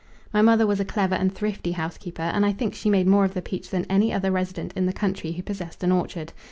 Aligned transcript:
My 0.33 0.41
mother 0.41 0.65
was 0.65 0.79
a 0.79 0.83
clever 0.83 1.13
and 1.13 1.31
thrifty 1.31 1.73
housekeeper, 1.73 2.23
and 2.23 2.43
I 2.43 2.53
think 2.53 2.73
she 2.73 2.89
made 2.89 3.05
more 3.05 3.23
of 3.23 3.35
the 3.35 3.41
peach 3.43 3.69
than 3.69 3.85
any 3.87 4.11
other 4.11 4.31
resident 4.31 4.73
in 4.75 4.87
the 4.87 4.93
country 4.93 5.33
who 5.33 5.43
possessed 5.43 5.83
an 5.83 5.91
orchard. 5.91 6.33